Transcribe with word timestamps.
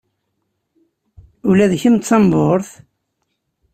Ula 1.49 1.71
d 1.71 1.73
kemm 1.81 1.97
d 1.99 2.03
tamburt? 2.03 2.69